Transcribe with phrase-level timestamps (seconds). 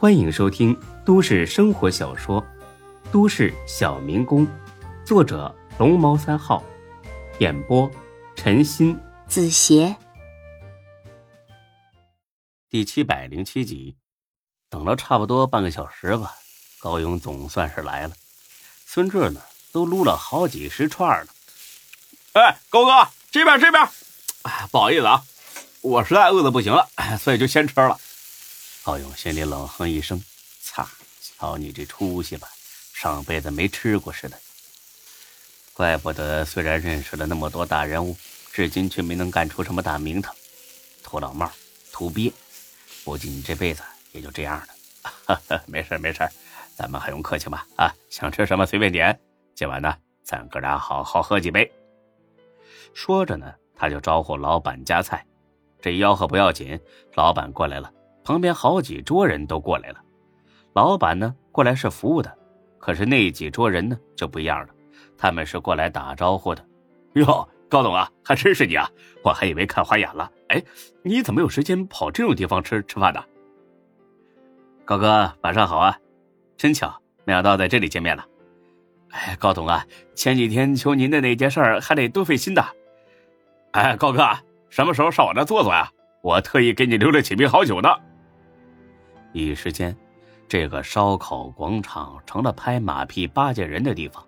[0.00, 2.40] 欢迎收听都市生活小说
[3.12, 4.46] 《都市小民工》，
[5.04, 6.64] 作者龙猫三号，
[7.38, 7.90] 演播
[8.34, 9.94] 陈鑫、子邪，
[12.70, 13.94] 第七百零七集。
[14.70, 16.34] 等了差不多半个小时吧，
[16.78, 18.14] 高勇总算是来了。
[18.86, 21.30] 孙志呢，都撸了好几十串了。
[22.32, 23.86] 哎，高哥，这边这边，
[24.44, 25.22] 哎，不好意思啊，
[25.82, 26.88] 我实在饿的不行了，
[27.18, 28.00] 所以就先吃了。
[28.82, 30.22] 高勇心里冷哼一声
[30.62, 30.88] ：“擦，
[31.20, 32.48] 瞧你这出息吧，
[32.94, 34.38] 上辈子没吃过似的。
[35.74, 38.16] 怪不得虽然认识了那么多大人物，
[38.52, 40.34] 至今却没能干出什么大名堂。
[41.02, 41.50] 土老帽，
[41.92, 42.32] 土鳖，
[43.04, 45.60] 估计你这辈子也就这样了。
[45.66, 46.26] 没事没事，
[46.74, 47.62] 咱们还用客气吗？
[47.76, 49.18] 啊，想吃什么随便点。
[49.54, 49.94] 今晚呢，
[50.24, 51.70] 咱哥俩好好喝几杯。”
[52.94, 55.24] 说着呢，他就招呼老板夹菜。
[55.82, 56.78] 这吆喝不要紧，
[57.14, 57.90] 老板过来了，
[58.24, 60.00] 旁边好几桌人都过来了。
[60.72, 62.32] 老板呢过来是服务的，
[62.78, 64.68] 可是那几桌人呢就不一样了，
[65.18, 66.64] 他们是过来打招呼的。
[67.14, 68.88] 哟，高董啊，还真是你啊！
[69.24, 70.30] 我还以为看花眼了。
[70.48, 70.62] 哎，
[71.02, 73.24] 你怎么有时间跑这种地方吃吃饭的？
[74.84, 75.98] 高哥，晚上好啊！
[76.56, 78.24] 真巧，没想到在这里见面了。
[79.10, 82.64] 哎，高董啊，前几天求您的那件事儿还得多费心的。
[83.72, 84.28] 哎，高哥，
[84.68, 85.90] 什么时候上我这坐坐呀？
[86.22, 87.88] 我特意给你留了几瓶好酒呢。
[89.32, 89.96] 一时间，
[90.48, 94.24] 这个烧烤广场成了拍马屁巴结人的地方。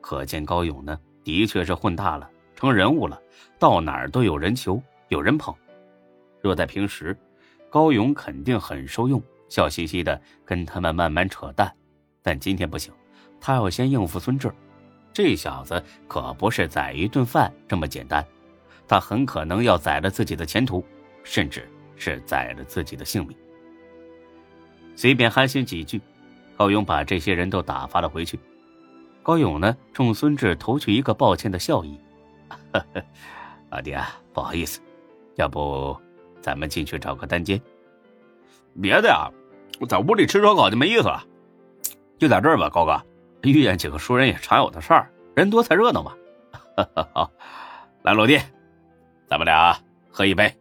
[0.00, 3.20] 可见高勇呢，的确是混大了，成人物了，
[3.58, 5.54] 到哪儿都有人求，有人捧。
[6.40, 7.16] 若在平时，
[7.70, 11.70] 高勇肯定很受用，笑嘻嘻的跟他们慢慢扯淡。
[12.22, 12.92] 但今天不行，
[13.40, 14.52] 他要先应付孙志。
[15.12, 18.24] 这小子可不是宰一顿饭这么简单。
[18.86, 20.84] 他很可能要宰了自己的前途，
[21.24, 23.36] 甚至是宰了自己的性命。
[24.98, 26.00] 随便寒暄几句，
[26.56, 28.36] 高勇把这些人都打发了回去。
[29.22, 31.96] 高勇呢，冲孙志投去一个抱歉的笑意
[33.70, 34.80] ：“老弟啊，不好意思，
[35.36, 35.96] 要不
[36.42, 37.62] 咱们进去找个单间？
[38.82, 39.30] 别的呀，
[39.78, 41.24] 我在屋里吃烧烤就没意思了，
[42.18, 43.00] 就在这儿吧，高哥。
[43.42, 46.12] 遇见几个熟人也常有的事儿，人多才热闹嘛。
[47.14, 47.30] 好，
[48.02, 48.36] 来，老弟。”
[49.30, 49.78] 咱们俩
[50.10, 50.52] 喝一杯，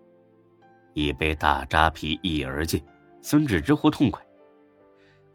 [0.93, 2.79] 一杯大扎啤一饮而尽，
[3.23, 4.21] 孙志直呼痛快。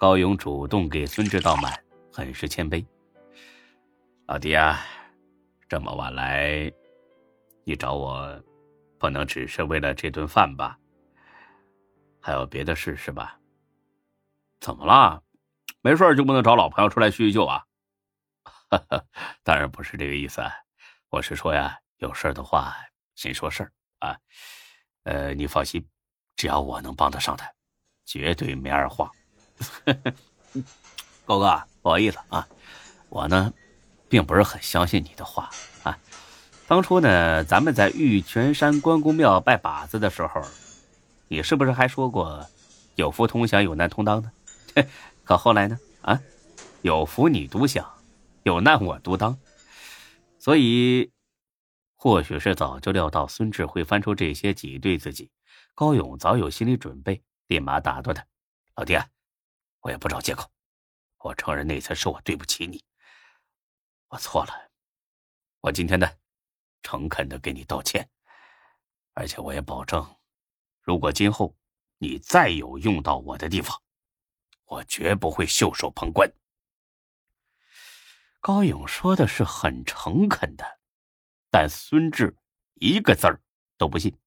[0.02, 1.72] 高勇主动给孙志倒满，
[2.12, 2.84] 很是谦卑。
[4.26, 4.80] 老弟啊，
[5.68, 6.68] 这么晚来，
[7.62, 8.42] 你找我，
[8.98, 10.76] 不能只是为了这顿饭吧？
[12.20, 13.38] 还有别的事是吧？
[14.58, 15.22] 怎么了？
[15.82, 17.64] 没事就不能找老朋友出来叙叙旧啊？
[19.44, 20.42] 当然不是这个意思，
[21.10, 22.74] 我是说呀，有事的话。
[23.14, 24.19] 先说事儿啊，
[25.04, 25.86] 呃，你放心，
[26.34, 27.48] 只要我能帮得上他，
[28.04, 29.08] 绝对没二话。
[31.24, 32.46] 高哥，不好意思啊，
[33.08, 33.52] 我呢，
[34.08, 35.50] 并不是很相信你的话
[35.82, 35.98] 啊。
[36.66, 40.42] 当初呢，咱们在玉泉山关公庙拜把子的时候，
[41.28, 42.46] 你是不是还说过
[42.96, 44.32] “有福同享，有难同当”呢？
[45.24, 45.78] 可后来呢？
[46.02, 46.20] 啊，
[46.82, 47.88] 有福你独享，
[48.42, 49.38] 有难我独当，
[50.38, 51.10] 所以。
[51.94, 55.30] 或许是早就料到孙志会翻出这些挤兑自己，
[55.72, 58.26] 高勇早有心理准备，立马打断他
[58.74, 59.06] ：“老弟，啊
[59.82, 60.50] 我也不找借口，
[61.19, 62.84] 我承认那次是我对不起你，
[64.09, 64.70] 我错了，
[65.60, 66.10] 我今天呢，
[66.82, 68.10] 诚恳的给你道歉，
[69.12, 70.19] 而且我也保证，
[70.81, 71.56] 如果今后
[71.98, 73.81] 你再有用到我的地方，
[74.65, 76.32] 我绝不会袖手旁观。”
[78.41, 80.81] 高勇说的是很诚恳的。
[81.54, 82.34] 但孙志
[82.76, 83.43] 一个字儿
[83.76, 84.19] 都不信。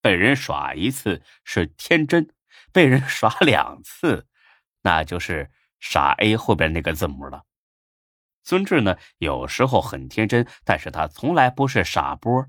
[0.00, 2.34] 被人耍一次是天真，
[2.72, 4.26] 被人 耍两次，
[4.82, 7.44] 那就是傻 A 后边那个字母了。
[8.44, 12.46] 孙志呢，有时候很天真，但是他从来不是傻波。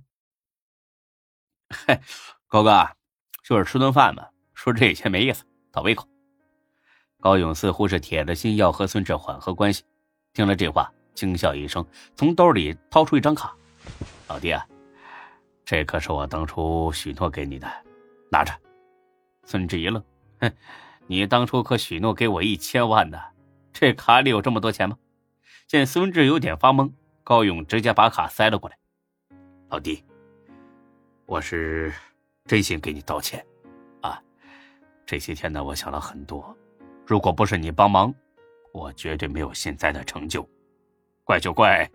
[1.69, 1.99] 嘿，
[2.47, 2.95] 高哥，
[3.43, 6.07] 就是吃顿饭嘛，说这些没意思，倒胃口。
[7.19, 9.83] 高勇似乎是铁了心要和孙志缓和关系，
[10.33, 10.91] 听了这话。
[11.15, 11.85] 轻笑一声，
[12.15, 13.53] 从兜里掏出一张卡
[14.29, 14.65] ：“老弟啊，
[15.65, 17.67] 这可是我当初许诺给你的，
[18.31, 18.57] 拿着。”
[19.49, 20.03] 孙志一愣
[20.41, 20.53] ：“哼，
[21.07, 23.19] 你当初可许诺给我一千万呢，
[23.73, 24.95] 这卡里有这么多钱吗？”
[25.65, 26.91] 见孙志有点发懵，
[27.23, 28.77] 高勇直接把卡塞了过来
[29.69, 30.03] ：“老弟，
[31.25, 31.91] 我是
[32.45, 33.43] 真心给你道歉
[34.01, 34.21] 啊！
[35.03, 36.55] 这些天呢，我想了很多，
[37.07, 38.13] 如果不是你帮忙，
[38.71, 40.47] 我绝对没有现在的成就。”
[41.25, 41.89] 怪就怪，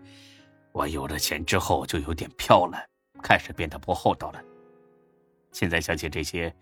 [0.73, 2.77] 我有了钱之后就有点飘了，
[3.23, 4.43] 开始变得不厚道了。
[5.53, 6.53] 现在想起这些，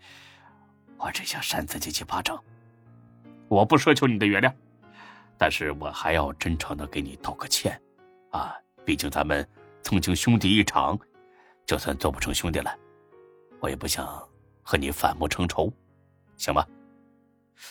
[1.04, 2.42] 我只想扇自己几巴掌。
[3.48, 4.50] 我不奢求你的原谅，
[5.36, 7.78] 但是我还要真诚的给你道个歉，
[8.30, 8.56] 啊，
[8.86, 9.46] 毕竟咱们
[9.82, 10.98] 曾经兄弟一场，
[11.66, 12.74] 就算做不成兄弟了，
[13.60, 14.06] 我也不想
[14.62, 15.70] 和你反目成仇，
[16.38, 16.66] 行吗？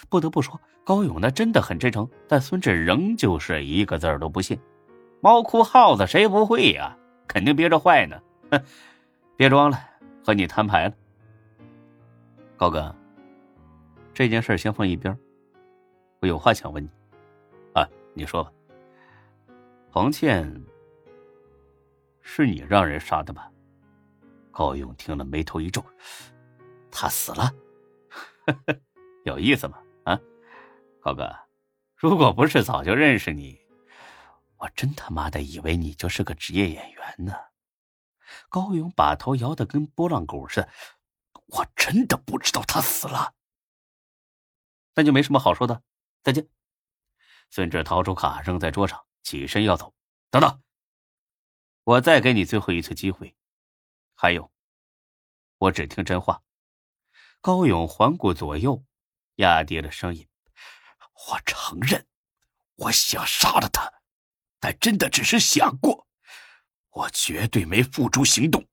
[0.10, 4.60] 不得不说，高勇那真的很真诚，但孙志仍旧是一个字儿都不信。
[5.22, 6.96] 猫哭耗子谁不会呀？
[7.28, 8.22] 肯定憋着坏呢。
[8.52, 8.64] 哼，
[9.36, 9.80] 别装了，
[10.24, 10.94] 和你摊牌了。
[12.56, 12.96] 高哥，
[14.14, 15.18] 这件事先放一边，
[16.20, 16.90] 我有话想问你。
[17.74, 18.52] 啊，你说吧。
[19.90, 20.64] 黄倩
[22.22, 23.52] 是你让人杀的吧？
[24.52, 25.84] 高勇听了眉头一皱，
[26.92, 27.52] 他死了。
[29.26, 29.80] 有意思吗？
[30.04, 30.20] 啊，
[31.02, 31.36] 高哥，
[31.96, 33.60] 如果不是早就认识你，
[34.58, 37.34] 我真他妈的以为你就是个职业演员呢。
[38.50, 40.70] 高勇把头摇得跟拨浪鼓似的，
[41.48, 43.34] 我真的不知道他死了。
[44.96, 45.84] 那就没什么好说的，
[46.22, 46.48] 再见。
[47.50, 49.94] 孙志掏出卡扔在桌上，起身要走。
[50.30, 50.62] 等等，
[51.84, 53.36] 我再给你最后一次机会。
[54.16, 54.52] 还有，
[55.58, 56.42] 我只听真话。
[57.42, 58.84] 高勇环顾左右。
[59.38, 60.28] 压低了声音
[61.28, 62.06] ：“我承认，
[62.76, 63.92] 我想杀了他，
[64.60, 66.08] 但真的只是想过，
[66.92, 68.64] 我绝对没付诸行动。”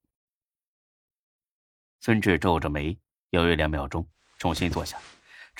[1.99, 3.00] 孙志皱着眉，
[3.31, 4.06] 犹豫两秒钟，
[4.37, 5.00] 重新坐下，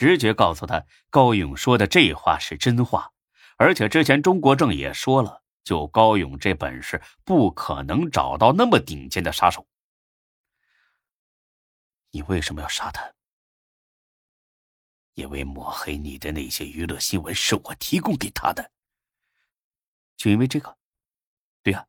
[0.01, 3.13] 直觉告诉他，高勇说的这话是真话，
[3.59, 9.69] 而且之前钟国正也说了，就高勇这本事，不可能找到那么顶尖的杀手。
[12.13, 13.13] 你为什么要杀他？
[15.13, 18.71] 因为抹黑你的那些娱乐新闻是我提供给他的，
[20.17, 20.75] 就因为这个，
[21.63, 21.87] 对呀，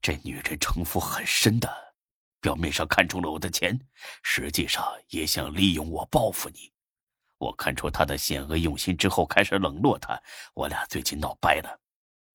[0.00, 1.94] 这女人城府很深的，
[2.40, 3.78] 表面上看中了我的钱，
[4.22, 6.72] 实际上也想利用我报复你。
[7.38, 10.20] 我看出他的险恶用心之后，开始冷落他。
[10.54, 11.78] 我俩最近闹掰了，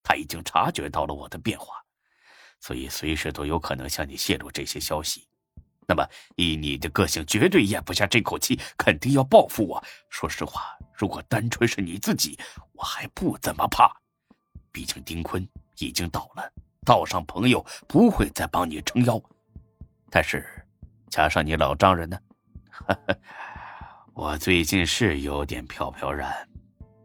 [0.02, 1.82] 他已经察觉到了我的变化，
[2.60, 5.26] 所以随时都有可能向你泄露这些消息。
[5.88, 9.82] 那么，以你的个性，绝对咽不下这口气，肯定要报复我。
[10.08, 12.38] 说实话，如果单纯是你自己，
[12.72, 13.92] 我还不怎么怕。
[14.70, 15.46] 毕竟丁坤
[15.78, 16.52] 已经倒了，
[16.86, 19.20] 道上朋友不会再帮你撑腰。
[20.08, 20.46] 但是，
[21.10, 22.18] 加上你老丈人呢？
[24.32, 26.32] 我最近是有点飘飘然，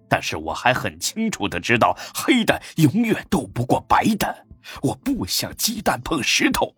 [0.07, 4.47] 但是我还很清楚的知道，黑的永远斗不过白的。
[4.81, 6.73] 我不想鸡蛋碰石头，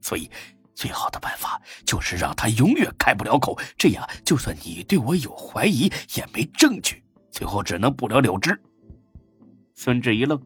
[0.00, 0.30] 所以。
[0.72, 8.60] 最好的办法就是让他永远开不了口，这样就算你对我有怀疑，也没证据，最后只能不了了之。
[9.74, 10.38] 孙志一愣，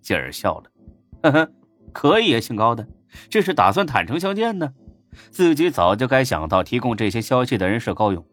[0.00, 0.70] 继而笑了
[1.24, 1.52] ：“呵呵，
[1.92, 2.86] 可以啊，姓高的，
[3.28, 4.72] 这是打算坦诚相见呢。
[5.32, 8.24] 自己早就该想到提供这些消息的人是高勇，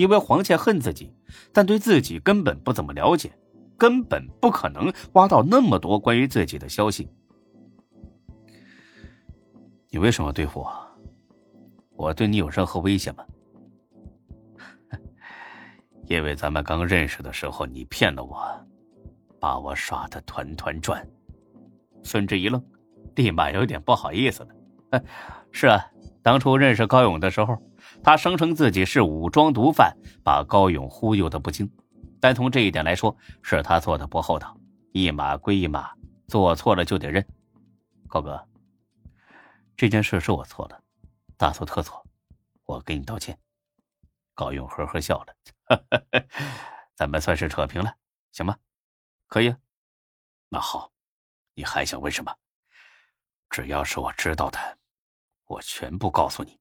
[0.00, 1.12] 因为黄倩恨自己，
[1.52, 3.30] 但对自己根本不怎么了解，
[3.76, 7.06] 根本不可能挖到那么多关于自己的消息。”
[9.92, 10.72] 你为什么要对付我？
[11.96, 13.22] 我对你有任何威胁吗？
[16.08, 18.38] 因为咱们刚认识的时候，你骗了我，
[19.38, 21.06] 把我耍的团团转。
[22.02, 22.64] 孙志一愣，
[23.16, 25.02] 立马有点不好意思了。
[25.52, 25.84] 是啊，
[26.22, 27.58] 当初认识高勇的时候，
[28.02, 31.70] 他声称自己是武装毒贩，把高勇忽悠的不轻。
[32.20, 34.56] 单从这一点来说，是他做的不厚道。
[34.92, 35.92] 一码归一码，
[36.28, 37.26] 做错了就得认。
[38.08, 38.46] 高哥。
[39.76, 40.82] 这件事是我错了，
[41.38, 42.04] 大错特错，
[42.64, 43.38] 我给你道歉。
[44.34, 45.34] 高勇呵呵笑了，
[46.94, 47.94] 咱们算是扯平了，
[48.32, 48.56] 行吗？
[49.26, 49.54] 可以。
[50.48, 50.92] 那好，
[51.54, 52.34] 你还想问什么？
[53.48, 54.58] 只要是我知道的，
[55.46, 56.59] 我全部告诉你。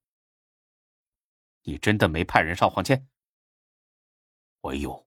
[1.63, 3.07] 你真的没派人上黄倩？
[4.61, 5.05] 我有。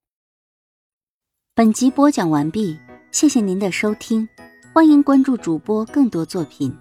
[1.55, 2.79] 本集播讲完毕，
[3.11, 4.29] 谢谢您的收听，
[4.73, 6.75] 欢迎关注主播更多作品。